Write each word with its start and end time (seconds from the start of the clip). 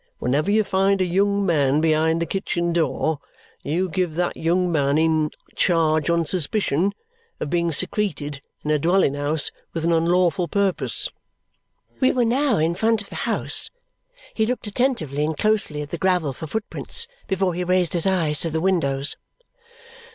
Whenever 0.17 0.49
you 0.49 0.63
find 0.63 0.99
a 0.99 1.05
young 1.05 1.45
man 1.45 1.79
behind 1.79 2.19
the 2.19 2.25
kitchen 2.25 2.73
door, 2.73 3.19
you 3.61 3.87
give 3.87 4.15
that 4.15 4.35
young 4.35 4.71
man 4.71 4.97
in 4.97 5.29
charge 5.55 6.09
on 6.09 6.25
suspicion 6.25 6.91
of 7.39 7.51
being 7.51 7.71
secreted 7.71 8.41
in 8.65 8.71
a 8.71 8.79
dwelling 8.79 9.13
house 9.13 9.51
with 9.75 9.85
an 9.85 9.91
unlawful 9.91 10.47
purpose." 10.47 11.07
We 11.99 12.11
were 12.11 12.25
now 12.25 12.57
in 12.57 12.73
front 12.73 13.03
of 13.03 13.09
the 13.09 13.15
house; 13.29 13.69
he 14.33 14.47
looked 14.47 14.65
attentively 14.65 15.23
and 15.23 15.37
closely 15.37 15.83
at 15.83 15.91
the 15.91 15.99
gravel 15.99 16.33
for 16.33 16.47
footprints 16.47 17.07
before 17.27 17.53
he 17.53 17.63
raised 17.63 17.93
his 17.93 18.07
eyes 18.07 18.39
to 18.39 18.49
the 18.49 18.59
windows. 18.59 19.15